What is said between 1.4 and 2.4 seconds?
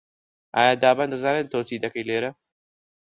تۆ چی دەکەیت لێرە؟